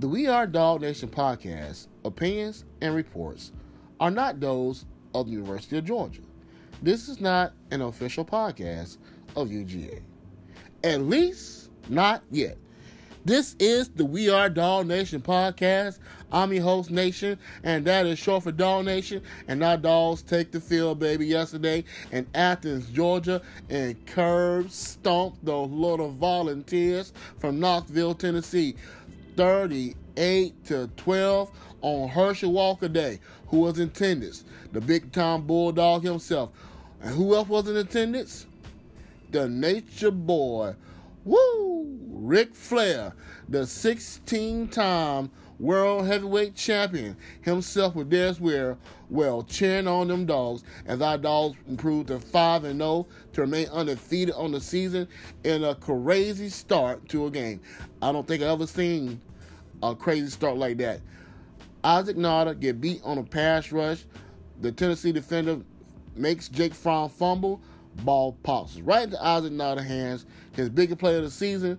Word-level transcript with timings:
The 0.00 0.08
We 0.08 0.28
Are 0.28 0.46
Dog 0.46 0.80
Nation 0.80 1.10
podcast 1.10 1.88
opinions 2.06 2.64
and 2.80 2.94
reports 2.94 3.52
are 4.00 4.10
not 4.10 4.40
those 4.40 4.86
of 5.14 5.26
the 5.26 5.32
University 5.32 5.76
of 5.76 5.84
Georgia. 5.84 6.22
This 6.80 7.06
is 7.06 7.20
not 7.20 7.52
an 7.70 7.82
official 7.82 8.24
podcast 8.24 8.96
of 9.36 9.48
UGA. 9.48 10.00
At 10.84 11.02
least 11.02 11.68
not 11.90 12.22
yet. 12.30 12.56
This 13.26 13.54
is 13.58 13.90
the 13.90 14.06
We 14.06 14.30
Are 14.30 14.48
Dog 14.48 14.86
Nation 14.86 15.20
podcast. 15.20 15.98
I'm 16.32 16.54
your 16.54 16.62
host, 16.62 16.90
Nation, 16.90 17.38
and 17.62 17.84
that 17.84 18.06
is 18.06 18.18
short 18.18 18.44
for 18.44 18.52
Dog 18.52 18.86
Nation. 18.86 19.20
And 19.48 19.62
our 19.62 19.76
dogs 19.76 20.22
take 20.22 20.52
the 20.52 20.60
field, 20.60 21.00
baby, 21.00 21.26
yesterday 21.26 21.84
in 22.12 22.26
Athens, 22.34 22.88
Georgia, 22.88 23.42
and 23.68 24.06
curb 24.06 24.70
stomped 24.70 25.44
those 25.44 25.68
little 25.68 26.12
volunteers 26.12 27.12
from 27.38 27.60
Knoxville, 27.60 28.14
Tennessee. 28.14 28.74
38 29.36 30.64
to 30.66 30.90
12 30.96 31.50
on 31.82 32.08
Herschel 32.08 32.52
Walker 32.52 32.88
Day, 32.88 33.20
who 33.48 33.60
was 33.60 33.78
in 33.78 33.88
attendance. 33.88 34.44
The 34.72 34.80
big 34.80 35.12
time 35.12 35.42
bulldog 35.42 36.04
himself. 36.04 36.50
And 37.02 37.14
who 37.14 37.34
else 37.34 37.48
was 37.48 37.68
in 37.68 37.76
attendance? 37.76 38.46
The 39.30 39.48
Nature 39.48 40.10
Boy. 40.10 40.74
Woo! 41.24 41.98
Ric 42.08 42.54
Flair, 42.54 43.14
the 43.48 43.66
16 43.66 44.68
time 44.68 45.30
world 45.60 46.06
heavyweight 46.06 46.54
champion, 46.54 47.16
himself 47.42 47.94
with 47.94 48.10
there 48.10 48.32
where, 48.34 48.76
well, 49.10 49.42
cheering 49.42 49.86
on 49.86 50.08
them 50.08 50.24
dogs 50.24 50.64
as 50.86 51.02
our 51.02 51.18
dogs 51.18 51.56
improved 51.68 52.08
to 52.08 52.18
5 52.18 52.64
and 52.64 52.80
0 52.80 53.06
to 53.34 53.40
remain 53.42 53.68
undefeated 53.68 54.34
on 54.34 54.52
the 54.52 54.60
season 54.60 55.06
in 55.44 55.62
a 55.62 55.74
crazy 55.74 56.48
start 56.48 57.06
to 57.10 57.26
a 57.26 57.30
game. 57.30 57.60
I 58.00 58.10
don't 58.10 58.26
think 58.26 58.42
I've 58.42 58.48
ever 58.48 58.66
seen 58.66 59.20
a 59.82 59.94
crazy 59.94 60.30
start 60.30 60.56
like 60.56 60.78
that. 60.78 61.00
Isaac 61.84 62.16
Nauta 62.16 62.58
get 62.58 62.80
beat 62.80 63.00
on 63.04 63.18
a 63.18 63.22
pass 63.22 63.70
rush. 63.72 64.04
The 64.60 64.72
Tennessee 64.72 65.12
defender 65.12 65.60
makes 66.16 66.48
Jake 66.48 66.74
Fromm 66.74 67.10
fumble. 67.10 67.60
Ball 68.04 68.32
pops 68.42 68.78
right 68.80 69.04
into 69.04 69.22
Isaac 69.22 69.52
Nauta's 69.52 69.86
hands. 69.86 70.26
His 70.52 70.68
biggest 70.68 70.98
play 70.98 71.16
of 71.16 71.24
the 71.24 71.30
season 71.30 71.78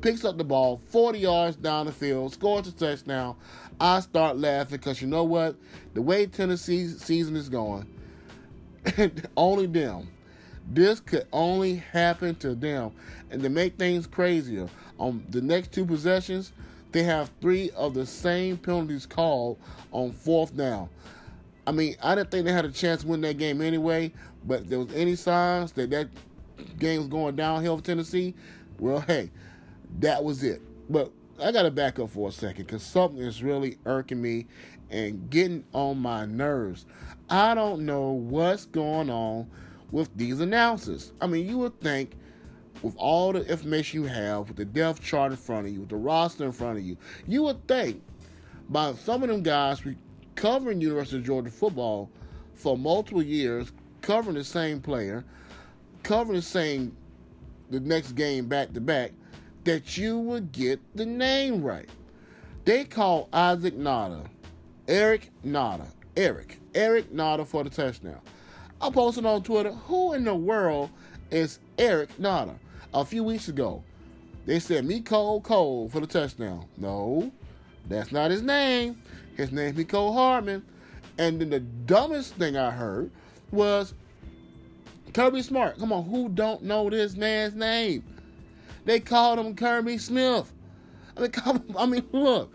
picks 0.00 0.24
up 0.24 0.36
the 0.38 0.44
ball 0.44 0.80
40 0.88 1.18
yards 1.18 1.56
down 1.56 1.86
the 1.86 1.92
field, 1.92 2.32
scores 2.32 2.66
a 2.68 2.72
touchdown. 2.72 3.36
I 3.80 4.00
start 4.00 4.38
laughing 4.38 4.78
because 4.78 5.00
you 5.00 5.08
know 5.08 5.24
what? 5.24 5.56
The 5.94 6.02
way 6.02 6.26
Tennessee's 6.26 7.02
season 7.02 7.36
is 7.36 7.48
going, 7.48 7.86
only 9.36 9.66
them. 9.66 10.08
This 10.66 11.00
could 11.00 11.26
only 11.32 11.76
happen 11.76 12.36
to 12.36 12.54
them. 12.54 12.92
And 13.30 13.42
to 13.42 13.48
make 13.48 13.76
things 13.76 14.06
crazier, 14.06 14.68
on 14.98 15.24
the 15.30 15.40
next 15.40 15.72
two 15.72 15.84
possessions, 15.84 16.52
they 16.92 17.02
have 17.02 17.30
three 17.40 17.70
of 17.70 17.94
the 17.94 18.06
same 18.06 18.56
penalties 18.56 19.06
called 19.06 19.58
on 19.90 20.12
fourth 20.12 20.56
down. 20.56 20.88
I 21.66 21.72
mean, 21.72 21.96
I 22.02 22.14
didn't 22.14 22.30
think 22.30 22.44
they 22.44 22.52
had 22.52 22.64
a 22.64 22.70
chance 22.70 23.02
to 23.02 23.08
win 23.08 23.20
that 23.22 23.38
game 23.38 23.60
anyway, 23.60 24.12
but 24.44 24.68
there 24.68 24.78
was 24.78 24.94
any 24.94 25.16
signs 25.16 25.72
that 25.72 25.90
that 25.90 26.08
game 26.78 27.00
was 27.00 27.08
going 27.08 27.36
downhill 27.36 27.78
for 27.78 27.84
Tennessee, 27.84 28.34
well, 28.78 29.00
hey, 29.00 29.30
that 30.00 30.22
was 30.22 30.42
it. 30.42 30.60
But 30.88 31.10
I 31.42 31.52
got 31.52 31.62
to 31.62 31.70
back 31.70 31.98
up 31.98 32.10
for 32.10 32.28
a 32.28 32.32
second 32.32 32.66
because 32.66 32.82
something 32.82 33.20
is 33.20 33.42
really 33.42 33.78
irking 33.86 34.20
me 34.20 34.46
and 34.90 35.28
getting 35.30 35.64
on 35.72 35.98
my 35.98 36.26
nerves. 36.26 36.86
I 37.28 37.54
don't 37.54 37.84
know 37.84 38.10
what's 38.10 38.66
going 38.66 39.10
on 39.10 39.48
with 39.90 40.14
these 40.16 40.40
announcers. 40.40 41.12
I 41.20 41.26
mean, 41.26 41.48
you 41.48 41.58
would 41.58 41.80
think 41.80 42.12
with 42.82 42.94
all 42.96 43.32
the 43.32 43.44
information 43.46 44.02
you 44.02 44.08
have, 44.08 44.48
with 44.48 44.56
the 44.56 44.64
depth 44.64 45.02
chart 45.02 45.32
in 45.32 45.38
front 45.38 45.66
of 45.66 45.72
you, 45.72 45.80
with 45.80 45.88
the 45.88 45.96
roster 45.96 46.44
in 46.44 46.52
front 46.52 46.78
of 46.78 46.84
you, 46.84 46.96
you 47.26 47.42
would 47.42 47.66
think 47.66 48.02
by 48.68 48.92
some 48.94 49.22
of 49.22 49.28
them 49.28 49.42
guys 49.42 49.82
covering 50.34 50.80
University 50.80 51.16
of 51.16 51.24
Georgia 51.24 51.50
football 51.50 52.10
for 52.54 52.76
multiple 52.76 53.22
years, 53.22 53.72
covering 54.02 54.36
the 54.36 54.44
same 54.44 54.80
player, 54.80 55.24
covering 56.02 56.36
the 56.36 56.42
same 56.42 56.96
the 57.70 57.80
next 57.80 58.12
game 58.12 58.46
back 58.46 58.72
to 58.74 58.80
back, 58.80 59.12
that 59.64 59.96
you 59.96 60.18
would 60.18 60.52
get 60.52 60.80
the 60.94 61.06
name 61.06 61.62
right. 61.62 61.88
They 62.64 62.84
call 62.84 63.28
Isaac 63.32 63.76
Nauta, 63.76 64.26
Eric 64.88 65.30
Nauta, 65.44 65.86
Eric, 66.16 66.60
Eric 66.74 67.12
Nauta 67.12 67.46
for 67.46 67.64
the 67.64 67.70
touchdown. 67.70 68.20
I 68.80 68.90
posted 68.90 69.26
on 69.26 69.42
Twitter, 69.42 69.72
who 69.72 70.12
in 70.12 70.24
the 70.24 70.34
world 70.34 70.90
is 71.30 71.58
Eric 71.78 72.10
Nauta? 72.18 72.54
A 72.92 73.04
few 73.04 73.24
weeks 73.24 73.48
ago, 73.48 73.82
they 74.46 74.60
said 74.60 74.84
Mecole 74.84 75.42
Cole 75.42 75.88
for 75.88 76.00
the 76.00 76.06
touchdown. 76.06 76.66
No, 76.76 77.32
that's 77.88 78.12
not 78.12 78.30
his 78.30 78.42
name. 78.42 79.00
His 79.36 79.50
name's 79.50 79.76
Mecole 79.76 80.14
Hardman. 80.14 80.62
And 81.18 81.40
then 81.40 81.50
the 81.50 81.60
dumbest 81.60 82.34
thing 82.34 82.56
I 82.56 82.70
heard 82.70 83.10
was 83.50 83.94
Kirby 85.12 85.42
Smart. 85.42 85.78
Come 85.78 85.92
on, 85.92 86.04
who 86.04 86.28
don't 86.28 86.62
know 86.62 86.90
this 86.90 87.16
man's 87.16 87.54
name? 87.54 88.04
They 88.84 89.00
called 89.00 89.38
him 89.38 89.54
Kirby 89.54 89.98
Smith. 89.98 90.52
I 91.16 91.86
mean, 91.86 92.04
look, 92.12 92.52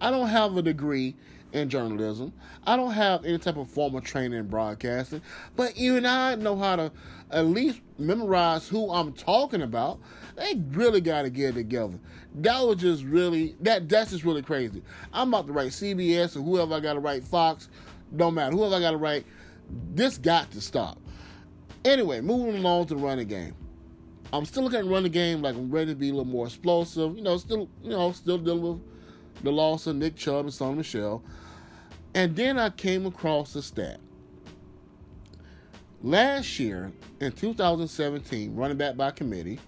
I 0.00 0.10
don't 0.10 0.28
have 0.28 0.56
a 0.56 0.62
degree 0.62 1.14
in 1.52 1.68
journalism. 1.68 2.32
I 2.66 2.76
don't 2.76 2.92
have 2.92 3.24
any 3.24 3.38
type 3.38 3.56
of 3.56 3.68
formal 3.68 4.00
training 4.00 4.38
in 4.38 4.48
broadcasting, 4.48 5.22
but 5.54 5.72
even 5.76 6.04
I 6.04 6.34
know 6.34 6.56
how 6.56 6.76
to 6.76 6.92
at 7.30 7.46
least 7.46 7.80
memorize 7.98 8.68
who 8.68 8.90
I'm 8.90 9.12
talking 9.12 9.62
about. 9.62 10.00
They 10.36 10.54
really 10.70 11.00
got 11.00 11.22
to 11.22 11.30
get 11.30 11.54
together. 11.54 11.98
That 12.36 12.60
was 12.60 12.76
just 12.78 13.04
really 13.04 13.56
that. 13.60 13.88
That's 13.88 14.10
just 14.10 14.24
really 14.24 14.42
crazy. 14.42 14.82
I'm 15.12 15.28
about 15.28 15.46
to 15.46 15.52
write 15.52 15.70
CBS 15.70 16.36
or 16.36 16.40
whoever 16.40 16.74
I 16.74 16.80
got 16.80 16.94
to 16.94 17.00
write 17.00 17.24
Fox. 17.24 17.68
Don't 18.16 18.34
matter 18.34 18.54
whoever 18.54 18.74
I 18.74 18.80
got 18.80 18.90
to 18.90 18.98
write. 18.98 19.24
This 19.94 20.18
got 20.18 20.50
to 20.52 20.60
stop. 20.60 20.98
Anyway, 21.84 22.20
moving 22.20 22.56
along 22.56 22.86
to 22.86 22.94
the 22.94 23.00
running 23.00 23.28
game. 23.28 23.54
I'm 24.32 24.44
still 24.44 24.64
looking 24.64 24.80
at 24.80 24.86
running 24.86 25.12
game 25.12 25.42
like 25.42 25.54
I'm 25.54 25.70
ready 25.70 25.92
to 25.92 25.96
be 25.96 26.08
a 26.08 26.12
little 26.12 26.24
more 26.24 26.46
explosive. 26.46 27.16
You 27.16 27.22
know, 27.22 27.36
still 27.38 27.68
you 27.82 27.90
know 27.90 28.12
still 28.12 28.38
dealing 28.38 28.62
with 28.62 28.80
the 29.42 29.52
loss 29.52 29.86
of 29.86 29.96
Nick 29.96 30.16
Chubb 30.16 30.46
and 30.46 30.54
Sony 30.54 30.78
Michel. 30.78 31.22
And 32.14 32.34
then 32.34 32.58
I 32.58 32.70
came 32.70 33.06
across 33.06 33.54
a 33.54 33.62
stat. 33.62 34.00
Last 36.02 36.58
year, 36.58 36.92
in 37.20 37.32
2017, 37.32 38.54
running 38.54 38.76
back 38.76 38.96
by 38.96 39.10
committee, 39.10 39.58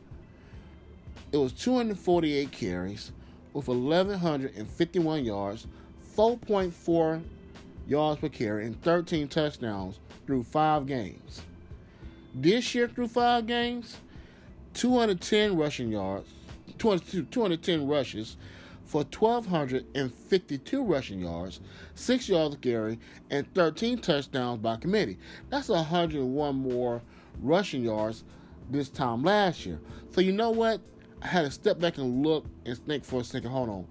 it 1.33 1.37
was 1.37 1.53
248 1.53 2.51
carries 2.51 3.13
with 3.53 3.69
1,151 3.69 5.25
yards, 5.25 5.67
4.4 6.17 7.23
yards 7.87 8.21
per 8.21 8.29
carry, 8.29 8.67
and 8.67 8.81
13 8.83 9.29
touchdowns 9.29 9.99
through 10.27 10.45
five 10.45 10.87
games. 10.87 11.43
This 12.35 12.75
year, 12.75 12.89
through 12.89 13.09
five 13.09 13.47
games, 13.47 13.97
210 14.75 15.57
rushing 15.57 15.91
yards, 15.91 16.29
210 16.79 17.87
rushes, 17.87 18.37
for 18.85 19.03
1,252 19.03 20.83
rushing 20.83 21.21
yards, 21.21 21.61
6 21.95 22.29
yards 22.29 22.55
of 22.55 22.61
carry, 22.63 22.99
and 23.31 23.53
13 23.55 23.99
touchdowns 23.99 24.63
by 24.63 24.77
committee. 24.77 25.19
That's 25.51 25.69
101 25.69 26.55
more 26.57 27.03
rushing 27.43 27.85
yards 27.85 28.25
this 28.71 28.89
time 28.89 29.23
last 29.23 29.67
year. 29.67 29.79
So 30.11 30.23
you 30.23 30.33
know 30.33 30.51
what? 30.51 30.81
I 31.21 31.27
had 31.27 31.45
to 31.45 31.51
step 31.51 31.79
back 31.79 31.99
and 31.99 32.25
look 32.25 32.47
and 32.65 32.79
think 32.87 33.05
for 33.05 33.21
a 33.21 33.25
second. 33.25 33.51
Hold 33.51 33.69
on. 33.69 33.87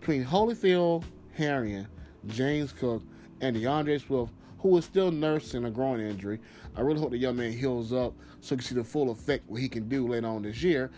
Between 0.00 0.24
Holyfield, 0.24 1.04
Herrien, 1.38 1.86
James 2.26 2.72
Cook, 2.72 3.02
and 3.40 3.54
D'Andre 3.60 3.98
Swift, 3.98 4.32
who 4.68 4.76
is 4.78 4.84
still 4.84 5.10
nursing 5.10 5.64
a 5.64 5.70
groin 5.70 6.00
injury. 6.00 6.40
I 6.76 6.80
really 6.80 7.00
hope 7.00 7.10
the 7.10 7.18
young 7.18 7.36
man 7.36 7.52
heals 7.52 7.92
up 7.92 8.12
so 8.40 8.54
you 8.54 8.58
can 8.58 8.66
see 8.66 8.74
the 8.74 8.84
full 8.84 9.10
effect 9.10 9.48
what 9.48 9.60
he 9.60 9.68
can 9.68 9.88
do 9.88 10.06
later 10.06 10.26
on 10.26 10.42
this 10.42 10.62
year 10.62 10.90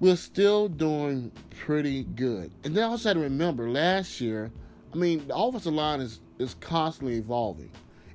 we're 0.00 0.16
still 0.16 0.68
doing 0.68 1.32
pretty 1.50 2.04
good. 2.04 2.50
And 2.64 2.74
then 2.74 2.84
I 2.84 2.86
also 2.88 3.08
had 3.08 3.14
to 3.14 3.20
remember 3.20 3.70
last 3.70 4.20
year, 4.20 4.50
I 4.92 4.96
mean, 4.96 5.26
the 5.26 5.36
offensive 5.36 5.72
line 5.72 6.00
is, 6.00 6.20
is 6.38 6.54
constantly 6.60 7.16
evolving. 7.16 7.70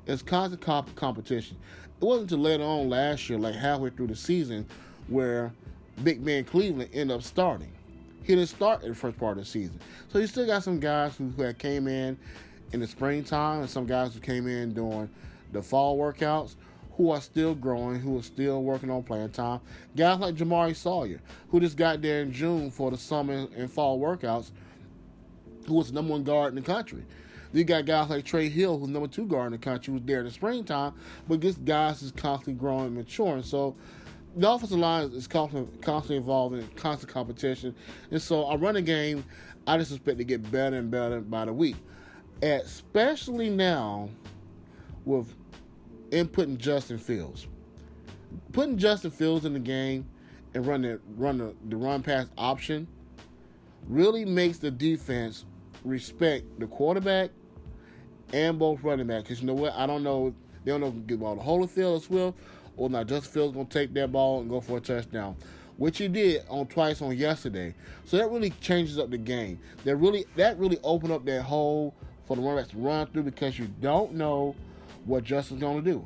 It's 0.06 0.22
constant 0.22 0.62
comp- 0.62 0.96
competition. 0.96 1.58
It 2.00 2.06
wasn't 2.06 2.32
until 2.32 2.44
later 2.44 2.64
on 2.64 2.90
last 2.90 3.30
year, 3.30 3.40
like 3.40 3.56
halfway 3.56 3.90
through 3.92 4.08
the 4.08 4.16
season, 4.16 4.66
where 5.08 5.52
Big 6.04 6.22
Man 6.24 6.44
Cleveland 6.44 6.90
ended 6.94 7.16
up 7.16 7.24
starting. 7.24 7.72
He 8.24 8.36
didn't 8.36 8.50
start 8.50 8.84
in 8.84 8.90
the 8.90 8.96
first 8.96 9.18
part 9.18 9.38
of 9.38 9.44
the 9.44 9.50
season. 9.50 9.80
So 10.10 10.20
you 10.20 10.28
still 10.28 10.46
got 10.46 10.64
some 10.64 10.80
guys 10.80 11.16
who, 11.16 11.30
who 11.30 11.42
had 11.44 11.58
came 11.58 11.88
in 11.88 12.18
in 12.74 12.80
the 12.80 12.88
springtime 12.88 13.62
and 13.62 13.70
some 13.70 13.86
guys 13.86 14.14
who 14.14 14.20
came 14.20 14.48
in 14.48 14.74
during 14.74 15.10
the 15.52 15.62
fall 15.62 15.98
workouts 15.98 16.56
who 16.94 17.10
are 17.10 17.22
still 17.22 17.56
growing, 17.56 18.00
who 18.00 18.20
are 18.20 18.24
still 18.24 18.64
working 18.64 18.90
on 18.90 19.02
playing 19.04 19.30
time. 19.30 19.60
Guys 19.96 20.20
like 20.20 20.36
Jamaree 20.36 20.76
Salyer, 20.76 21.22
who 21.50 21.60
just 21.60 21.78
got 21.78 22.02
there 22.02 22.22
in 22.22 22.32
June 22.32 22.70
for 22.70 22.92
the 22.92 22.98
summer 22.98 23.48
and 23.56 23.72
fall 23.72 24.00
workouts, 24.00 24.52
who 25.68 25.76
was 25.76 25.88
the 25.88 25.94
number 25.94 26.12
one 26.12 26.24
guard 26.24 26.50
in 26.50 26.56
the 26.56 26.62
country. 26.62 27.04
You 27.54 27.64
got 27.64 27.86
guys 27.86 28.10
like 28.10 28.24
Trey 28.24 28.50
Hill, 28.50 28.80
who's 28.80 28.90
number 28.90 29.08
two 29.08 29.26
guard 29.26 29.48
in 29.48 29.52
the 29.54 29.58
country, 29.58 29.94
who's 29.94 30.04
there 30.04 30.20
in 30.20 30.26
the 30.26 30.32
springtime, 30.32 30.94
but 31.28 31.42
this 31.42 31.56
guys 31.56 32.02
is 32.02 32.12
constantly 32.12 32.60
growing 32.60 32.88
and 32.88 32.96
maturing. 32.96 33.44
So 33.44 33.76
the 34.36 34.50
offensive 34.50 34.78
line 34.78 35.12
is 35.12 35.28
constantly, 35.28 35.78
constantly 35.80 36.18
evolving, 36.18 36.68
constant 36.76 37.12
competition, 37.12 37.76
and 38.10 38.22
so 38.22 38.46
our 38.46 38.58
running 38.58 38.86
game, 38.86 39.26
I 39.68 39.78
just 39.78 39.92
expect 39.92 40.18
to 40.20 40.24
get 40.24 40.50
better 40.50 40.78
and 40.78 40.90
better 40.90 41.20
by 41.20 41.46
the 41.46 41.54
week, 41.54 41.76
especially 42.42 43.50
now 43.50 44.10
with 45.06 45.34
inputting 46.10 46.58
Justin 46.58 46.98
Fields, 46.98 47.48
putting 48.52 48.78
Justin 48.78 49.12
Fields 49.12 49.46
in 49.46 49.54
the 49.54 49.60
game 49.60 50.06
and 50.54 50.66
run 50.66 50.82
the 50.82 51.00
run 51.16 51.38
the, 51.38 51.56
the 51.70 51.78
run 51.78 52.04
pass 52.04 52.28
option 52.38 52.88
really 53.88 54.26
makes 54.26 54.58
the 54.58 54.72
defense 54.72 55.46
respect 55.84 56.46
the 56.60 56.68
quarterback 56.68 57.32
and 58.34 58.60
both 58.60 58.84
running 58.84 59.08
back. 59.08 59.24
Because 59.24 59.42
you 59.42 59.48
know 59.48 59.54
what? 59.54 59.74
I 59.74 59.86
don't 59.86 60.04
know. 60.04 60.34
They 60.64 60.72
don't 60.72 60.82
know 60.82 60.88
if 60.88 60.94
can 60.94 61.06
get 61.06 61.20
the 61.20 61.26
ball 61.26 61.36
to 61.36 61.42
Holyfield 61.42 61.98
as 61.98 62.10
well, 62.10 62.36
or 62.78 62.90
not. 62.90 63.08
Justin 63.08 63.32
Fields 63.32 63.54
going 63.56 63.68
to 63.68 63.80
take 63.80 63.94
that 63.94 64.12
ball 64.12 64.42
and 64.42 64.50
go 64.50 64.62
for 64.62 64.78
a 64.78 64.82
touchdown, 64.82 65.36
which 65.78 65.98
he 65.98 66.08
did 66.08 66.44
on 66.50 66.68
twice 66.68 67.02
on 67.02 67.18
yesterday. 67.18 67.74
So 68.06 68.18
that 68.18 68.30
really 68.30 68.52
changes 68.62 69.00
up 69.00 69.10
the 69.10 69.18
game. 69.18 69.60
That 69.86 69.96
really 69.96 70.26
that 70.36 70.60
really 70.60 70.78
opened 70.84 71.14
up 71.14 71.26
that 71.26 71.42
hole 71.42 71.96
for 72.26 72.36
the 72.36 72.42
running 72.42 72.64
backs 72.64 72.72
to 72.72 72.78
run 72.78 73.08
through 73.08 73.24
because 73.24 73.58
you 73.58 73.68
don't 73.82 74.14
know 74.14 74.56
what 75.06 75.24
Justin's 75.24 75.62
going 75.62 75.84
to 75.84 75.92
do. 75.92 76.06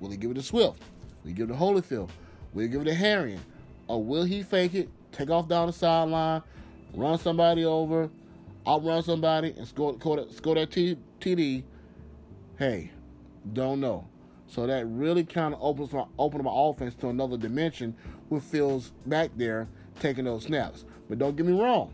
Will 0.00 0.10
he 0.10 0.16
give 0.16 0.30
it 0.30 0.34
to 0.34 0.42
Swift? 0.42 0.80
Will 1.22 1.28
he 1.28 1.32
give 1.32 1.50
it 1.50 1.52
to 1.52 1.58
Holyfield? 1.58 2.10
Will 2.52 2.62
he 2.62 2.68
give 2.68 2.82
it 2.82 2.84
to 2.84 2.94
Herrien? 2.94 3.40
Or 3.88 4.02
will 4.02 4.24
he 4.24 4.42
fake 4.42 4.74
it, 4.74 4.88
take 5.12 5.30
off 5.30 5.48
down 5.48 5.66
the 5.66 5.72
sideline, 5.72 6.42
run 6.94 7.18
somebody 7.18 7.64
over, 7.64 8.10
outrun 8.66 9.02
somebody, 9.02 9.54
and 9.56 9.66
score, 9.66 9.96
score 10.00 10.54
that, 10.54 10.70
T, 10.70 10.96
TD? 11.20 11.64
Hey, 12.58 12.90
don't 13.52 13.80
know. 13.80 14.06
So 14.46 14.66
that 14.66 14.86
really 14.86 15.24
kind 15.24 15.54
of 15.54 15.60
opens 15.62 15.92
my 15.92 16.04
my 16.16 16.50
offense 16.52 16.94
to 16.96 17.08
another 17.08 17.36
dimension 17.36 17.94
with 18.30 18.42
Fields 18.44 18.92
back 19.06 19.30
there 19.36 19.68
taking 20.00 20.24
those 20.24 20.44
snaps. 20.44 20.84
But 21.08 21.18
don't 21.18 21.36
get 21.36 21.46
me 21.46 21.52
wrong. 21.52 21.92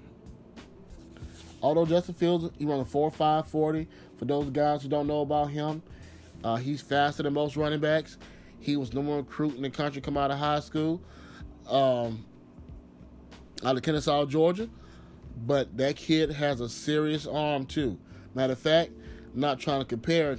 Although 1.65 1.87
Justin 1.87 2.15
Fields, 2.15 2.51
he 2.59 2.67
runs 2.67 2.87
a 2.87 2.95
4.5 2.95 3.47
40. 3.47 3.89
For 4.19 4.27
those 4.27 4.51
guys 4.51 4.83
who 4.83 4.91
don't 4.91 5.07
know 5.07 5.23
about 5.23 5.47
him, 5.47 5.83
uh, 6.45 6.57
he's 6.57 6.83
faster 6.83 7.23
than 7.23 7.33
most 7.33 7.57
running 7.57 7.81
backs. 7.81 8.19
He 8.61 8.77
was 8.77 8.93
number 8.93 9.13
one 9.13 9.21
recruit 9.21 9.57
in 9.57 9.63
the 9.63 9.71
country 9.71 10.03
come 10.03 10.19
out 10.19 10.31
of 10.31 10.37
high 10.37 10.61
school, 10.61 11.01
um, 11.67 12.27
out 13.65 13.77
of 13.77 13.83
Kennesaw, 13.83 14.27
Georgia. 14.27 14.69
But 15.47 15.75
that 15.79 15.97
kid 15.97 16.33
has 16.33 16.61
a 16.61 16.69
serious 16.69 17.27
arm 17.27 17.65
too. 17.65 17.99
Matter 18.35 18.53
of 18.53 18.59
fact, 18.59 18.91
not 19.33 19.59
trying 19.59 19.81
to 19.81 19.87
compare, 19.87 20.37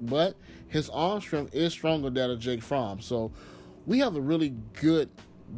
but 0.00 0.34
his 0.66 0.90
arm 0.90 1.20
strength 1.20 1.54
is 1.54 1.72
stronger 1.72 2.06
than 2.06 2.14
that 2.14 2.30
of 2.30 2.40
Jake 2.40 2.64
Fromm. 2.64 3.00
So 3.00 3.30
we 3.86 4.00
have 4.00 4.16
a 4.16 4.20
really 4.20 4.56
good, 4.72 5.08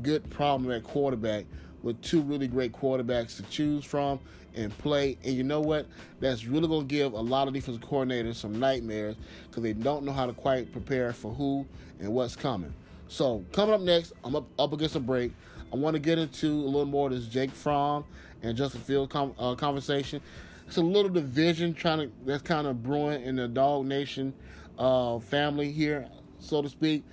good 0.03 0.29
problem 0.29 0.71
at 0.73 0.83
quarterback 0.83 1.47
with 1.87 2.03
two 2.03 2.21
really 2.21 2.49
great 2.49 2.73
quarterbacks 2.73 3.37
to 3.37 3.45
choose 3.45 3.85
from 3.85 4.19
and 4.57 4.77
play. 4.79 5.17
And 5.25 5.35
you 5.35 5.45
know 5.45 5.61
what? 5.61 5.87
That's 6.19 6.45
really 6.45 6.67
going 6.67 6.89
to 6.89 6.95
give 6.95 7.13
a 7.13 7.21
lot 7.21 7.47
of 7.47 7.55
defensive 7.55 7.83
coordinators 7.83 8.35
some 8.35 8.59
nightmares 8.59 9.15
because 9.49 9.63
they 9.63 9.73
don't 9.73 10.05
know 10.05 10.13
how 10.13 10.27
to 10.27 10.33
quite 10.33 10.73
prepare 10.73 11.13
for 11.13 11.33
who 11.33 11.65
and 12.01 12.13
what's 12.13 12.35
coming. 12.35 12.75
So 13.07 13.45
coming 13.53 13.73
up 13.73 13.81
next, 13.81 14.15
I'm 14.25 14.35
up, 14.35 14.49
up 14.59 14.73
against 14.73 14.97
a 14.97 15.01
break. 15.01 15.33
I 15.73 15.77
want 15.77 15.95
to 15.95 16.01
get 16.01 16.19
into 16.19 16.49
a 16.49 16.67
little 16.67 16.87
more 16.87 17.07
of 17.07 17.15
this 17.15 17.27
Jake 17.27 17.53
Fromm 17.53 18.05
and 18.43 18.57
Justin 18.57 18.81
Field 18.81 19.09
com- 19.09 19.35
uh, 19.39 19.55
conversation. 19.55 20.21
It's 20.67 20.79
a 20.79 20.83
little 20.83 21.11
division 21.11 21.73
trying 21.73 21.99
to 21.99 22.13
that's 22.25 22.43
kind 22.43 22.67
of 22.67 22.83
brewing 22.83 23.23
in 23.23 23.37
the 23.37 23.47
Dog 23.47 23.87
Nation 23.87 24.35
uh, 24.77 25.21
family 25.21 25.71
here, 25.71 26.09
so 26.41 26.63
to 26.63 26.69
speak. 26.69 27.05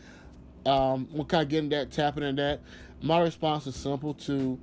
Um, 0.66 1.08
we're 1.12 1.26
kind 1.26 1.44
of 1.44 1.50
getting 1.50 1.70
that, 1.70 1.92
tapping 1.92 2.24
in 2.24 2.36
that. 2.38 2.62
My 3.04 3.20
response 3.20 3.68
is 3.68 3.76
simple 3.76 4.14
to 4.14 4.58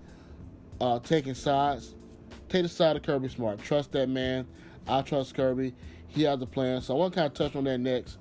uh, 0.80 0.98
taking 1.00 1.34
sides. 1.34 1.94
Take 2.48 2.62
the 2.62 2.70
side 2.70 2.96
of 2.96 3.02
Kirby 3.02 3.28
Smart. 3.28 3.62
Trust 3.62 3.92
that 3.92 4.08
man. 4.08 4.46
I 4.88 5.02
trust 5.02 5.34
Kirby. 5.34 5.74
He 6.08 6.22
has 6.22 6.40
a 6.40 6.46
plan. 6.46 6.80
So 6.80 6.94
I 6.94 6.98
want 6.98 7.12
to 7.12 7.20
kind 7.20 7.26
of 7.26 7.34
touch 7.34 7.54
on 7.54 7.64
that 7.64 7.76
next. 7.78 8.16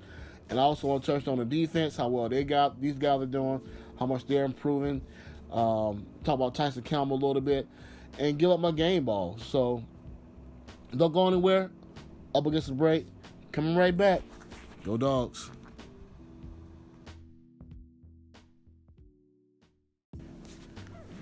And 0.50 0.60
I 0.60 0.62
also 0.62 0.88
want 0.88 1.04
to 1.04 1.12
touch 1.14 1.26
on 1.26 1.38
the 1.38 1.46
defense, 1.46 1.96
how 1.96 2.08
well 2.08 2.28
they 2.28 2.44
got 2.44 2.78
these 2.82 2.96
guys 2.96 3.22
are 3.22 3.26
doing, 3.26 3.62
how 3.98 4.04
much 4.04 4.26
they're 4.26 4.44
improving. 4.44 5.00
Um, 5.50 6.04
talk 6.22 6.34
about 6.34 6.54
Tyson 6.54 6.82
Campbell 6.82 7.16
a 7.16 7.24
little 7.26 7.40
bit, 7.40 7.66
and 8.18 8.38
give 8.38 8.50
up 8.50 8.60
my 8.60 8.72
game 8.72 9.06
ball. 9.06 9.38
So 9.38 9.82
don't 10.94 11.14
go 11.14 11.28
anywhere. 11.28 11.70
Up 12.34 12.44
against 12.44 12.66
the 12.66 12.74
break. 12.74 13.06
Coming 13.52 13.74
right 13.74 13.96
back. 13.96 14.20
Go 14.84 14.98
dogs. 14.98 15.50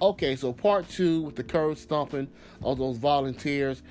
Okay, 0.00 0.36
so 0.36 0.52
part 0.52 0.88
two 0.88 1.22
with 1.22 1.34
the 1.34 1.42
curb 1.42 1.76
stomping 1.76 2.28
of 2.62 2.78
those 2.78 2.98
volunteers. 2.98 3.82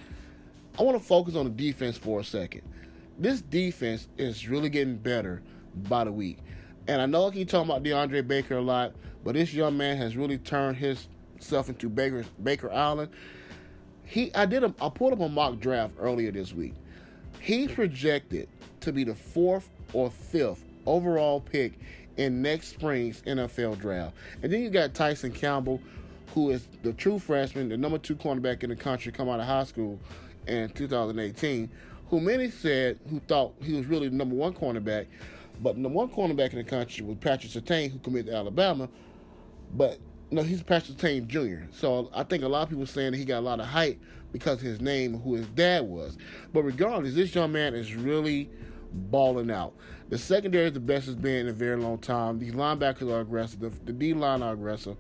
I 0.80 0.84
want 0.84 0.98
to 0.98 1.04
focus 1.04 1.36
on 1.36 1.46
the 1.46 1.52
defense 1.52 1.98
for 1.98 2.22
a 2.22 2.24
second. 2.24 2.62
This 3.20 3.42
defense 3.42 4.08
is 4.18 4.48
really 4.48 4.70
getting 4.70 4.96
better 4.96 5.42
by 5.76 6.06
the 6.06 6.12
week. 6.12 6.38
And 6.88 7.02
I 7.02 7.08
know 7.08 7.28
I 7.28 7.32
keep 7.32 7.50
talking 7.50 7.70
about 7.70 7.84
DeAndre 7.84 8.26
Baker 8.26 8.58
a 8.58 8.62
lot, 8.62 8.94
but 9.26 9.34
this 9.34 9.54
young 9.54 9.76
man 9.76 9.98
has 9.98 10.16
really 10.16 10.38
turned 10.38 10.78
himself 10.78 11.68
into 11.68 11.90
Baker 11.90 12.24
Baker 12.42 12.72
Allen. 12.72 13.10
He 14.06 14.34
I 14.34 14.46
did 14.46 14.64
a 14.64 14.74
I 14.80 14.88
pulled 14.88 15.12
up 15.12 15.20
a 15.20 15.28
mock 15.28 15.60
draft 15.60 15.96
earlier 16.00 16.32
this 16.32 16.54
week. 16.54 16.76
He's 17.42 17.70
projected 17.72 18.48
to 18.80 18.94
be 18.94 19.04
the 19.04 19.16
fourth 19.16 19.70
or 19.92 20.10
fifth 20.10 20.64
overall 20.86 21.42
pick 21.42 21.74
in 22.18 22.42
next 22.42 22.70
spring's 22.70 23.22
NFL 23.24 23.80
draft. 23.80 24.16
And 24.42 24.52
then 24.52 24.62
you 24.62 24.70
got 24.70 24.94
Tyson 24.94 25.32
Campbell, 25.32 25.82
who 26.38 26.52
is 26.52 26.68
the 26.84 26.94
true 26.94 27.18
freshman, 27.18 27.68
the 27.68 27.76
number 27.76 27.98
two 27.98 28.16
cornerback 28.16 28.62
in 28.62 28.70
the 28.70 28.76
country, 28.76 29.12
come 29.12 29.28
out 29.28 29.40
of 29.40 29.48
high 29.48 29.64
school 29.64 30.00
in 30.46 30.70
2018, 30.70 31.68
who 32.12 32.20
many 32.20 32.52
said 32.52 33.00
who 33.10 33.20
thought 33.22 33.56
he 33.60 33.74
was 33.74 33.88
really 33.88 34.08
the 34.08 34.16
number 34.16 34.36
one 34.36 34.54
cornerback, 34.54 35.08
but 35.64 35.74
the 35.74 35.82
number 35.82 35.98
one 35.98 36.10
cornerback 36.10 36.52
in 36.52 36.60
the 36.60 36.64
country 36.64 37.04
was 37.04 37.18
Patrick 37.18 37.52
Surtain, 37.52 37.92
who 37.92 37.98
committed 37.98 38.28
to 38.28 38.36
Alabama. 38.38 38.88
But 39.74 39.98
no, 40.30 40.44
he's 40.44 40.62
Patrick 40.62 41.00
Surtain 41.00 41.26
Jr. 41.26 41.72
So 41.72 42.12
I 42.14 42.22
think 42.22 42.44
a 42.44 42.48
lot 42.48 42.62
of 42.62 42.70
people 42.70 42.86
saying 42.86 43.14
he 43.14 43.26
got 43.26 43.40
a 43.40 43.42
lot 43.42 43.60
of 43.60 43.66
hype 43.66 44.00
because 44.32 44.60
of 44.60 44.62
his 44.62 44.80
name, 44.80 45.20
who 45.20 45.34
his 45.34 45.48
dad 45.48 45.86
was. 45.86 46.20
But 46.54 46.62
regardless, 46.62 47.16
this 47.16 47.34
young 47.34 47.52
man 47.52 47.74
is 47.74 47.96
really 47.96 48.52
balling 48.94 49.50
out. 49.50 49.74
The 50.10 50.20
secondary 50.20 50.68
is 50.68 50.74
the 50.74 50.80
best 50.82 51.08
it's 51.08 51.16
been 51.16 51.48
in 51.48 51.48
a 51.48 51.54
very 51.54 51.78
long 51.78 51.98
time. 51.98 52.38
These 52.38 52.54
linebackers 52.54 53.12
are 53.12 53.22
aggressive. 53.22 53.60
The, 53.60 53.70
the 53.86 53.92
D 53.92 54.14
line 54.14 54.44
are 54.44 54.54
aggressive. 54.54 54.98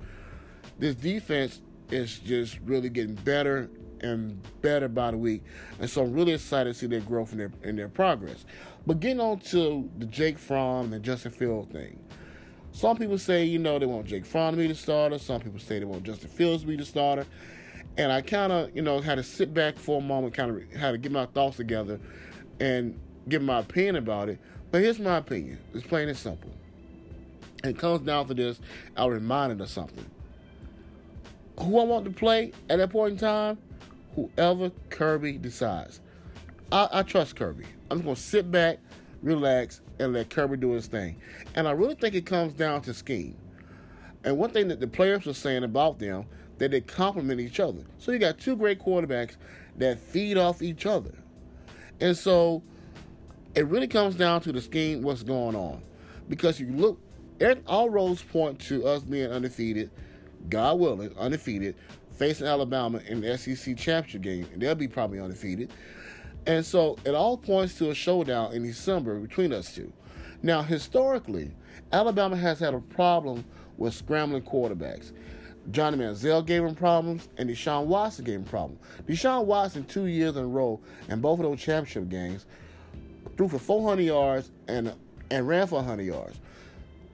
This 0.79 0.95
defense 0.95 1.61
is 1.91 2.19
just 2.19 2.59
really 2.65 2.89
getting 2.89 3.15
better 3.15 3.69
and 4.01 4.39
better 4.61 4.87
by 4.87 5.11
the 5.11 5.17
week, 5.17 5.43
and 5.79 5.89
so 5.89 6.03
I'm 6.03 6.13
really 6.13 6.33
excited 6.33 6.73
to 6.73 6.79
see 6.79 6.87
their 6.87 6.99
growth 6.99 7.31
and 7.31 7.39
their 7.39 7.51
and 7.63 7.77
their 7.79 7.89
progress. 7.89 8.45
But 8.85 8.99
getting 8.99 9.19
on 9.19 9.39
to 9.51 9.89
the 9.97 10.05
Jake 10.05 10.37
Fromm 10.37 10.93
and 10.93 11.03
Justin 11.03 11.31
Fields 11.31 11.71
thing. 11.71 11.99
Some 12.71 12.95
people 12.95 13.17
say, 13.17 13.43
you 13.43 13.57
know, 13.57 13.79
they 13.79 13.87
want 13.87 14.05
Jake 14.05 14.25
Fromm 14.25 14.53
to 14.53 14.57
be 14.57 14.67
the 14.67 14.75
starter. 14.75 15.17
Some 15.17 15.41
people 15.41 15.59
say 15.59 15.79
they 15.79 15.85
want 15.85 16.03
Justin 16.03 16.29
Fields 16.29 16.61
to 16.61 16.67
be 16.67 16.75
the 16.75 16.85
starter. 16.85 17.25
And 17.97 18.11
I 18.11 18.21
kind 18.21 18.53
of, 18.53 18.75
you 18.75 18.83
know, 18.83 19.01
had 19.01 19.15
to 19.15 19.23
sit 19.23 19.51
back 19.51 19.77
for 19.77 19.97
a 19.97 20.03
moment, 20.03 20.35
kind 20.35 20.51
of 20.51 20.79
had 20.79 20.91
to 20.91 20.99
get 20.99 21.11
my 21.11 21.25
thoughts 21.25 21.57
together 21.57 21.99
and 22.59 22.99
give 23.27 23.41
my 23.41 23.59
opinion 23.59 23.95
about 23.95 24.29
it. 24.29 24.39
But 24.69 24.81
here's 24.81 24.99
my 24.99 25.17
opinion. 25.17 25.57
It's 25.73 25.87
plain 25.87 26.07
and 26.07 26.17
simple. 26.17 26.51
It 27.63 27.79
comes 27.79 28.01
down 28.05 28.27
to 28.27 28.35
this. 28.35 28.59
I'll 28.95 29.09
remind 29.09 29.53
it 29.53 29.61
of 29.61 29.69
something. 29.69 30.05
Who 31.59 31.79
I 31.79 31.83
want 31.83 32.05
to 32.05 32.11
play 32.11 32.51
at 32.69 32.77
that 32.77 32.89
point 32.89 33.13
in 33.13 33.17
time, 33.19 33.57
whoever 34.15 34.71
Kirby 34.89 35.37
decides. 35.37 36.01
I, 36.71 36.87
I 36.91 37.03
trust 37.03 37.35
Kirby. 37.35 37.65
I'm 37.89 37.97
just 37.97 38.05
going 38.05 38.15
to 38.15 38.21
sit 38.21 38.51
back, 38.51 38.79
relax, 39.21 39.81
and 39.99 40.13
let 40.13 40.29
Kirby 40.29 40.57
do 40.57 40.71
his 40.71 40.87
thing. 40.87 41.19
And 41.55 41.67
I 41.67 41.71
really 41.71 41.95
think 41.95 42.15
it 42.15 42.25
comes 42.25 42.53
down 42.53 42.81
to 42.83 42.93
scheme. 42.93 43.37
And 44.23 44.37
one 44.37 44.51
thing 44.51 44.67
that 44.67 44.79
the 44.79 44.87
players 44.87 45.25
were 45.25 45.33
saying 45.33 45.63
about 45.63 45.99
them, 45.99 46.25
that 46.57 46.71
they 46.71 46.81
complement 46.81 47.39
each 47.39 47.59
other. 47.59 47.83
So 47.97 48.11
you 48.11 48.19
got 48.19 48.39
two 48.39 48.55
great 48.55 48.79
quarterbacks 48.79 49.37
that 49.77 49.99
feed 49.99 50.37
off 50.37 50.61
each 50.61 50.85
other. 50.85 51.13
And 51.99 52.17
so 52.17 52.63
it 53.55 53.65
really 53.67 53.87
comes 53.87 54.15
down 54.15 54.41
to 54.41 54.51
the 54.51 54.61
scheme, 54.61 55.01
what's 55.01 55.23
going 55.23 55.55
on. 55.55 55.81
Because 56.29 56.59
you 56.59 56.67
look, 56.67 56.99
all 57.67 57.89
roads 57.89 58.21
point 58.21 58.59
to 58.61 58.85
us 58.85 59.03
being 59.03 59.31
undefeated, 59.31 59.91
God 60.49 60.79
willing, 60.79 61.15
undefeated, 61.17 61.75
facing 62.11 62.47
Alabama 62.47 62.99
in 63.07 63.21
the 63.21 63.37
SEC 63.37 63.77
championship 63.77 64.21
game. 64.21 64.47
And 64.53 64.61
they'll 64.61 64.75
be 64.75 64.87
probably 64.87 65.19
undefeated. 65.19 65.71
And 66.45 66.65
so 66.65 66.97
it 67.05 67.13
all 67.13 67.37
points 67.37 67.77
to 67.79 67.91
a 67.91 67.95
showdown 67.95 68.53
in 68.53 68.63
December 68.63 69.19
between 69.19 69.51
us 69.51 69.73
two. 69.73 69.91
Now, 70.41 70.61
historically, 70.61 71.51
Alabama 71.91 72.35
has 72.37 72.59
had 72.59 72.73
a 72.73 72.79
problem 72.79 73.43
with 73.77 73.93
scrambling 73.93 74.43
quarterbacks. 74.43 75.11
Johnny 75.71 75.97
Manziel 75.97 76.45
gave 76.45 76.63
him 76.63 76.75
problems, 76.75 77.27
and 77.37 77.49
Deshaun 77.49 77.85
Watson 77.85 78.23
gave 78.23 78.35
him 78.35 78.45
problems. 78.45 78.79
Deshaun 79.05 79.45
Watson, 79.45 79.83
two 79.83 80.05
years 80.05 80.37
in 80.37 80.43
a 80.43 80.47
row, 80.47 80.79
in 81.09 81.19
both 81.19 81.39
of 81.39 81.43
those 81.43 81.59
championship 81.59 82.07
games, 82.09 82.45
threw 83.35 83.49
for 83.49 83.59
400 83.59 84.03
yards 84.03 84.51
and 84.67 84.93
and 85.29 85.45
ran 85.45 85.67
for 85.67 85.75
100 85.75 86.03
yards. 86.03 86.39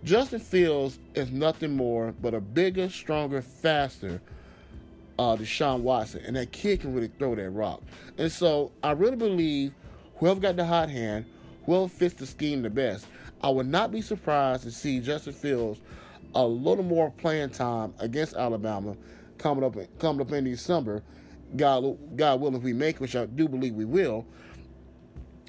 Justin 0.03 0.39
Fields 0.39 0.99
is 1.15 1.31
nothing 1.31 1.75
more 1.75 2.13
but 2.21 2.33
a 2.33 2.41
bigger, 2.41 2.89
stronger, 2.89 3.41
faster 3.41 4.21
uh, 5.17 5.35
Deshaun 5.37 5.81
Watson, 5.81 6.21
and 6.25 6.35
that 6.35 6.51
kid 6.51 6.81
can 6.81 6.93
really 6.93 7.11
throw 7.19 7.35
that 7.35 7.49
rock. 7.51 7.81
And 8.17 8.31
so 8.31 8.71
I 8.83 8.91
really 8.91 9.15
believe 9.15 9.73
whoever 10.17 10.41
got 10.41 10.57
the 10.57 10.65
hot 10.65 10.89
hand, 10.89 11.25
whoever 11.65 11.87
fits 11.87 12.15
the 12.15 12.25
scheme 12.25 12.61
the 12.63 12.69
best, 12.69 13.07
I 13.41 13.49
would 13.49 13.67
not 13.67 13.91
be 13.91 14.01
surprised 14.01 14.63
to 14.63 14.71
see 14.71 14.99
Justin 14.99 15.33
Fields 15.33 15.79
a 16.35 16.45
little 16.45 16.83
more 16.83 17.11
playing 17.11 17.51
time 17.51 17.93
against 17.99 18.35
Alabama 18.35 18.97
coming 19.37 19.63
up 19.63 19.77
coming 19.99 20.21
up 20.21 20.31
in 20.33 20.43
December. 20.43 21.01
God, 21.55 21.97
God 22.17 22.41
willing, 22.41 22.61
we 22.61 22.73
make, 22.73 22.99
which 22.99 23.15
I 23.15 23.25
do 23.25 23.47
believe 23.47 23.75
we 23.75 23.85
will, 23.85 24.25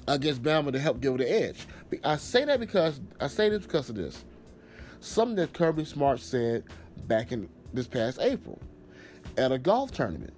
against 0.07 0.43
Bama 0.43 0.71
to 0.71 0.79
help 0.79 1.01
give 1.01 1.15
it 1.15 1.17
the 1.17 1.29
edge. 1.29 1.65
I 2.03 2.17
say 2.17 2.45
that 2.45 2.59
because 2.59 3.01
I 3.19 3.27
say 3.27 3.49
this 3.49 3.63
because 3.63 3.89
of 3.89 3.95
this. 3.95 4.23
Something 5.05 5.35
that 5.35 5.53
Kirby 5.53 5.85
Smart 5.85 6.19
said 6.19 6.63
back 7.07 7.31
in 7.31 7.47
this 7.75 7.85
past 7.85 8.17
April 8.19 8.59
at 9.37 9.51
a 9.51 9.59
golf 9.59 9.91
tournament. 9.91 10.33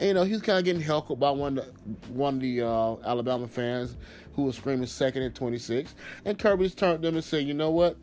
And, 0.00 0.08
you 0.08 0.14
know, 0.14 0.24
he 0.24 0.32
was 0.32 0.42
kind 0.42 0.58
of 0.58 0.64
getting 0.64 0.82
heckled 0.82 1.20
by 1.20 1.30
one 1.30 1.58
of 1.58 1.66
the, 1.66 2.10
one 2.12 2.34
of 2.34 2.40
the 2.40 2.62
uh, 2.62 2.96
Alabama 3.04 3.46
fans 3.46 3.96
who 4.34 4.42
was 4.42 4.56
screaming 4.56 4.86
second 4.86 5.22
and 5.22 5.32
26. 5.32 5.94
And 6.24 6.36
Kirby 6.36 6.68
turned 6.70 7.02
to 7.02 7.08
them 7.08 7.14
and 7.14 7.22
said, 7.22 7.46
you 7.46 7.54
know 7.54 7.70
what? 7.70 7.96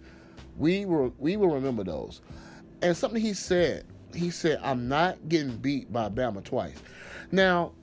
We 0.58 0.86
were 0.86 1.12
we 1.18 1.36
will 1.36 1.50
remember 1.50 1.84
those. 1.84 2.22
And 2.82 2.96
something 2.96 3.22
he 3.22 3.34
said, 3.34 3.86
he 4.16 4.30
said, 4.30 4.62
I'm 4.64 4.88
not 4.88 5.28
getting 5.28 5.58
beat 5.58 5.92
by 5.92 6.08
Bama 6.08 6.42
twice. 6.42 6.78
Now, 7.30 7.74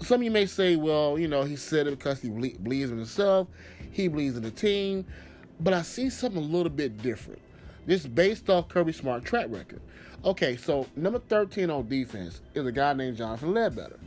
some 0.00 0.20
of 0.20 0.24
you 0.24 0.30
may 0.30 0.46
say, 0.46 0.76
well, 0.76 1.18
you 1.18 1.28
know, 1.28 1.42
he 1.42 1.56
said 1.56 1.86
it 1.88 1.90
because 1.90 2.22
he 2.22 2.30
believes 2.30 2.90
in 2.90 2.96
himself, 2.96 3.48
he 3.90 4.08
believes 4.08 4.36
in 4.38 4.42
the 4.42 4.50
team, 4.50 5.04
but 5.60 5.72
I 5.74 5.82
see 5.82 6.10
something 6.10 6.42
a 6.42 6.46
little 6.46 6.70
bit 6.70 7.02
different. 7.02 7.40
This 7.86 8.02
is 8.02 8.06
based 8.06 8.50
off 8.50 8.68
Kirby 8.68 8.92
Smart 8.92 9.24
track 9.24 9.46
record. 9.48 9.80
Okay, 10.24 10.56
so 10.56 10.86
number 10.96 11.18
13 11.20 11.70
on 11.70 11.88
defense 11.88 12.40
is 12.54 12.66
a 12.66 12.72
guy 12.72 12.92
named 12.92 13.16
Jonathan 13.16 13.54
Ledbetter. 13.54 13.98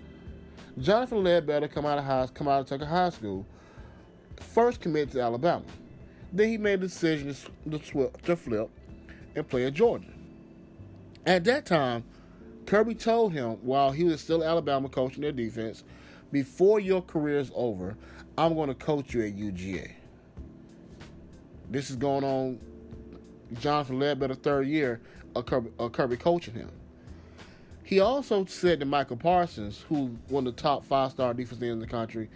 Jonathan 0.79 1.23
Ledbetter 1.23 1.67
come 1.67 1.85
out 1.85 1.97
of 1.97 2.03
high, 2.03 2.27
come 2.33 2.47
out 2.47 2.61
of 2.61 2.67
Tucker 2.67 2.85
High 2.85 3.09
School, 3.09 3.45
first 4.37 4.81
committed 4.81 5.11
to 5.11 5.21
Alabama. 5.21 5.65
Then 6.31 6.49
he 6.49 6.57
made 6.57 6.81
the 6.81 6.87
decision 6.87 7.35
to, 7.69 8.11
to 8.23 8.35
flip 8.35 8.69
and 9.35 9.47
play 9.47 9.65
at 9.65 9.73
Georgia. 9.73 10.07
At 11.25 11.43
that 11.45 11.65
time, 11.65 12.03
Kirby 12.65 12.95
told 12.95 13.33
him 13.33 13.57
while 13.63 13.91
he 13.91 14.03
was 14.03 14.21
still 14.21 14.43
Alabama 14.43 14.89
coaching 14.89 15.21
their 15.21 15.31
defense, 15.31 15.83
before 16.31 16.79
your 16.79 17.01
career 17.01 17.37
is 17.37 17.51
over, 17.53 17.97
I'm 18.37 18.55
going 18.55 18.69
to 18.69 18.75
coach 18.75 19.13
you 19.13 19.23
at 19.23 19.35
UGA. 19.35 19.91
This 21.71 21.89
is 21.89 21.95
going 21.95 22.25
on 22.25 22.59
Jonathan 23.61 23.97
Ledbetter 23.97 24.35
third 24.35 24.67
year 24.67 24.99
of 25.33 25.45
Kirby, 25.45 25.69
of 25.79 25.93
Kirby 25.93 26.17
coaching 26.17 26.53
him. 26.53 26.69
He 27.85 28.01
also 28.01 28.43
said 28.43 28.81
to 28.81 28.85
Micah 28.85 29.15
Parsons, 29.15 29.85
who 29.87 30.17
of 30.33 30.43
the 30.43 30.51
top 30.51 30.83
five 30.83 31.11
star 31.11 31.33
defensive 31.33 31.69
in 31.69 31.79
the 31.79 31.87
country, 31.87 32.29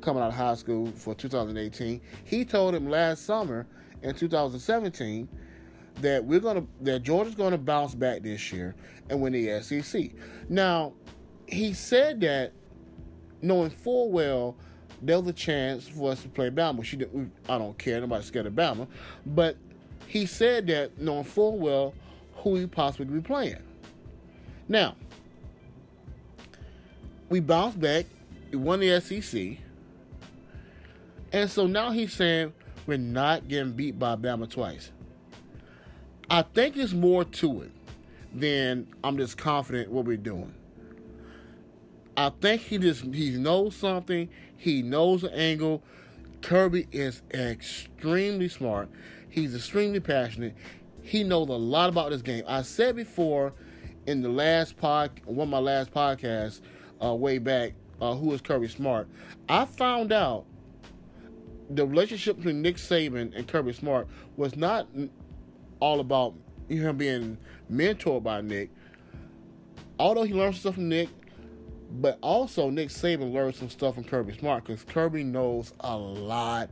coming 0.00 0.20
out 0.20 0.30
of 0.30 0.34
high 0.34 0.56
school 0.56 0.88
for 0.88 1.14
2018, 1.14 2.00
he 2.24 2.44
told 2.44 2.74
him 2.74 2.90
last 2.90 3.24
summer 3.24 3.68
in 4.02 4.16
2017 4.16 5.28
that 6.00 6.24
we're 6.24 6.40
gonna 6.40 6.64
that 6.80 7.04
Georgia's 7.04 7.36
gonna 7.36 7.58
bounce 7.58 7.94
back 7.94 8.22
this 8.22 8.52
year 8.52 8.74
and 9.08 9.20
win 9.20 9.32
the 9.32 9.62
SEC. 9.62 10.10
Now, 10.48 10.94
he 11.46 11.72
said 11.72 12.20
that 12.22 12.52
knowing 13.42 13.70
full 13.70 14.10
well 14.10 14.56
there 15.02 15.18
was 15.18 15.28
a 15.28 15.32
chance 15.32 15.88
for 15.88 16.12
us 16.12 16.22
to 16.22 16.28
play 16.28 16.50
Bama. 16.50 16.84
She 16.84 16.96
didn't, 16.96 17.32
I 17.48 17.58
don't 17.58 17.76
care, 17.76 18.00
nobody's 18.00 18.26
scared 18.26 18.46
of 18.46 18.54
Bama. 18.54 18.86
But 19.26 19.56
he 20.06 20.26
said 20.26 20.66
that 20.68 20.98
knowing 20.98 21.24
full 21.24 21.58
well 21.58 21.94
who 22.36 22.56
he 22.56 22.66
possibly 22.66 23.06
could 23.06 23.14
be 23.14 23.26
playing. 23.26 23.62
Now, 24.68 24.94
we 27.28 27.40
bounced 27.40 27.80
back, 27.80 28.06
we 28.50 28.58
won 28.58 28.80
the 28.80 29.00
SEC, 29.00 29.58
and 31.32 31.50
so 31.50 31.66
now 31.66 31.90
he's 31.90 32.12
saying 32.12 32.52
we're 32.86 32.98
not 32.98 33.48
getting 33.48 33.72
beat 33.72 33.98
by 33.98 34.16
Bama 34.16 34.48
twice. 34.48 34.90
I 36.28 36.42
think 36.42 36.76
there's 36.76 36.94
more 36.94 37.24
to 37.24 37.62
it 37.62 37.70
than 38.34 38.86
I'm 39.02 39.16
just 39.16 39.36
confident 39.36 39.90
what 39.90 40.04
we're 40.04 40.16
doing. 40.16 40.54
I 42.16 42.30
think 42.40 42.62
he 42.62 42.78
just 42.78 43.02
he 43.04 43.30
knows 43.30 43.74
something. 43.74 44.28
He 44.62 44.80
knows 44.80 45.22
the 45.22 45.34
angle. 45.34 45.82
Kirby 46.40 46.86
is 46.92 47.22
extremely 47.34 48.48
smart. 48.48 48.88
He's 49.28 49.56
extremely 49.56 49.98
passionate. 49.98 50.54
He 51.02 51.24
knows 51.24 51.48
a 51.48 51.54
lot 51.54 51.88
about 51.88 52.10
this 52.10 52.22
game. 52.22 52.44
I 52.46 52.62
said 52.62 52.94
before 52.94 53.54
in 54.06 54.22
the 54.22 54.28
last 54.28 54.76
pod, 54.76 55.10
one 55.24 55.48
of 55.48 55.50
my 55.50 55.58
last 55.58 55.92
podcasts, 55.92 56.60
uh, 57.04 57.12
way 57.12 57.38
back, 57.38 57.72
uh, 58.00 58.14
who 58.14 58.32
is 58.34 58.40
Kirby 58.40 58.68
Smart. 58.68 59.08
I 59.48 59.64
found 59.64 60.12
out 60.12 60.44
the 61.68 61.84
relationship 61.84 62.36
between 62.36 62.62
Nick 62.62 62.76
Saban 62.76 63.36
and 63.36 63.48
Kirby 63.48 63.72
Smart 63.72 64.06
was 64.36 64.54
not 64.54 64.86
all 65.80 65.98
about 65.98 66.34
him 66.68 66.96
being 66.96 67.36
mentored 67.68 68.22
by 68.22 68.40
Nick. 68.42 68.70
Although 69.98 70.22
he 70.22 70.34
learned 70.34 70.54
stuff 70.54 70.74
from 70.74 70.88
Nick, 70.88 71.08
but 72.00 72.18
also 72.22 72.70
Nick 72.70 72.88
Saban 72.88 73.32
learned 73.32 73.54
some 73.54 73.68
stuff 73.68 73.94
from 73.94 74.04
Kirby 74.04 74.32
Smart 74.34 74.64
because 74.64 74.82
Kirby 74.84 75.24
knows 75.24 75.72
a 75.80 75.96
lot 75.96 76.70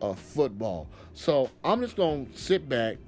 of 0.00 0.18
football. 0.18 0.88
So 1.14 1.50
I'm 1.64 1.80
just 1.80 1.96
gonna 1.96 2.26
sit 2.34 2.68
back. 2.68 2.98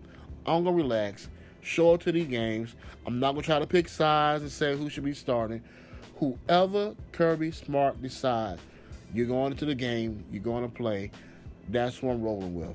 I'm 0.47 0.65
gonna 0.65 0.77
relax, 0.77 1.29
show 1.61 1.95
up 1.95 2.03
to 2.03 2.13
these 2.13 2.29
games. 2.29 2.75
I'm 3.07 3.19
not 3.19 3.33
gonna 3.33 3.43
try 3.43 3.59
to 3.59 3.67
pick 3.67 3.89
sides 3.89 4.43
and 4.43 4.53
say 4.53 4.77
who 4.77 4.89
should 4.89 5.05
be 5.05 5.15
starting. 5.15 5.63
Whoever 6.17 6.95
Kirby 7.13 7.51
Smart 7.53 8.01
decides, 8.03 8.61
you're 9.15 9.27
going 9.27 9.53
into 9.53 9.65
the 9.65 9.75
game, 9.75 10.25
you're 10.33 10.43
going 10.43 10.69
to 10.69 10.75
play. 10.75 11.11
That's 11.69 12.03
what 12.03 12.13
I'm 12.13 12.23
rolling 12.23 12.55
with. 12.55 12.75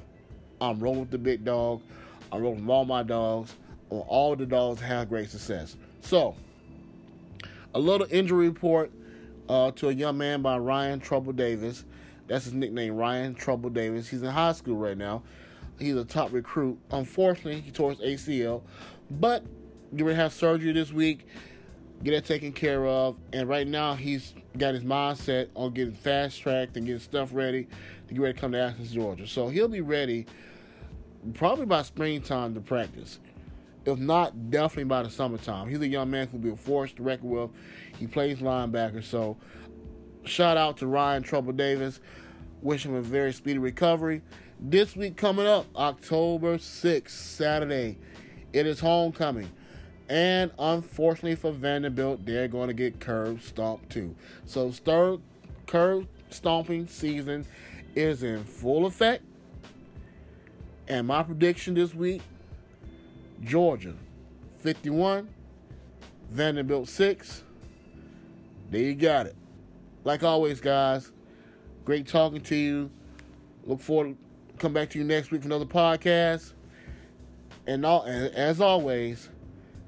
I'm 0.61 0.79
rolling 0.79 1.01
with 1.01 1.11
the 1.11 1.17
big 1.17 1.43
dog. 1.43 1.81
I'm 2.31 2.41
rolling 2.41 2.61
with 2.61 2.69
all 2.69 2.85
my 2.85 3.03
dogs. 3.03 3.53
All 3.89 4.35
the 4.35 4.45
dogs 4.45 4.79
have 4.81 5.09
great 5.09 5.29
success. 5.29 5.75
So, 6.01 6.35
a 7.73 7.79
little 7.79 8.07
injury 8.09 8.47
report 8.47 8.91
uh, 9.49 9.71
to 9.71 9.89
a 9.89 9.91
young 9.91 10.17
man 10.17 10.41
by 10.41 10.57
Rian 10.57 11.01
Trouble 11.01 11.33
Davis. 11.33 11.85
That's 12.27 12.45
his 12.45 12.53
nickname, 12.53 12.95
Rian 12.95 13.37
Trouble 13.37 13.69
Davis. 13.69 14.07
He's 14.07 14.21
in 14.21 14.29
high 14.29 14.53
school 14.53 14.77
right 14.77 14.97
now. 14.97 15.23
He's 15.79 15.95
a 15.95 16.05
top 16.05 16.31
recruit. 16.31 16.79
Unfortunately, 16.91 17.61
he 17.61 17.71
tore 17.71 17.91
his 17.91 17.99
ACL, 17.99 18.61
but 19.09 19.43
you're 19.91 20.07
gonna 20.07 20.21
have 20.21 20.33
surgery 20.33 20.71
this 20.71 20.91
week. 20.91 21.27
Get 22.03 22.13
it 22.13 22.25
taken 22.25 22.51
care 22.51 22.85
of, 22.85 23.17
and 23.31 23.47
right 23.47 23.67
now 23.67 23.95
he's 23.95 24.33
got 24.57 24.73
his 24.73 24.83
mindset 24.83 25.49
on 25.55 25.71
getting 25.71 25.93
fast 25.93 26.41
tracked 26.41 26.75
and 26.77 26.85
getting 26.85 26.99
stuff 26.99 27.29
ready 27.31 27.67
to 28.07 28.13
get 28.13 28.21
ready 28.21 28.33
to 28.33 28.39
come 28.39 28.51
to 28.51 28.59
Athens, 28.59 28.91
Georgia. 28.91 29.25
So 29.25 29.47
he'll 29.47 29.67
be 29.67 29.81
ready 29.81 30.25
probably 31.33 31.65
by 31.65 31.81
springtime 31.81 32.53
to 32.53 32.61
practice. 32.61 33.19
If 33.85 33.99
not, 33.99 34.49
definitely 34.49 34.85
by 34.85 35.03
the 35.03 35.09
summertime. 35.09 35.69
He's 35.69 35.81
a 35.81 35.87
young 35.87 36.09
man 36.09 36.27
who'll 36.27 36.39
be 36.39 36.51
a 36.51 36.55
force 36.55 36.93
to 36.93 37.03
reckon 37.03 37.29
with. 37.29 37.49
He 37.99 38.07
plays 38.07 38.37
linebacker, 38.37 39.03
so 39.03 39.37
shout 40.23 40.55
out 40.55 40.77
to 40.77 40.85
Rian 40.85 41.23
Trouble 41.23 41.51
Davis. 41.51 41.99
Wish 42.61 42.85
him 42.85 42.95
a 42.95 43.01
very 43.01 43.33
speedy 43.33 43.59
recovery. 43.59 44.21
This 44.59 44.95
week 44.95 45.17
coming 45.17 45.45
up, 45.45 45.65
October 45.75 46.57
6th, 46.57 47.09
Saturday, 47.09 47.97
it 48.53 48.65
is 48.65 48.79
homecoming. 48.79 49.51
And 50.07 50.51
unfortunately 50.57 51.35
for 51.35 51.51
Vanderbilt, 51.51 52.25
they're 52.25 52.47
going 52.47 52.67
to 52.67 52.73
get 52.73 53.01
curb 53.01 53.41
stomped 53.41 53.89
too. 53.89 54.15
So, 54.45 54.71
third 54.71 55.19
curb 55.65 56.07
stomping 56.29 56.87
season 56.87 57.45
is 57.95 58.23
in 58.23 58.43
full 58.43 58.85
effect. 58.85 59.23
And 60.87 61.07
my 61.07 61.23
prediction 61.23 61.73
this 61.73 61.93
week 61.93 62.21
Georgia 63.41 63.93
51, 64.61 65.27
Vanderbilt 66.29 66.87
6. 66.89 67.43
There 68.69 68.81
you 68.81 68.95
got 68.95 69.25
it. 69.27 69.35
Like 70.03 70.23
always, 70.23 70.59
guys, 70.59 71.11
great 71.85 72.07
talking 72.07 72.41
to 72.41 72.55
you. 72.55 72.89
Look 73.65 73.79
forward 73.79 74.15
to 74.49 74.57
come 74.57 74.73
back 74.73 74.89
to 74.91 74.99
you 74.99 75.05
next 75.05 75.31
week 75.31 75.41
for 75.41 75.47
another 75.47 75.65
podcast. 75.65 76.53
And 77.67 77.85
all, 77.85 78.03
as 78.03 78.59
always, 78.59 79.29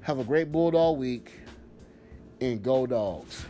have 0.02 0.18
a 0.18 0.24
great 0.24 0.50
Bulldog 0.50 0.98
week 0.98 1.32
and 2.40 2.62
go 2.62 2.86
dogs. 2.86 3.44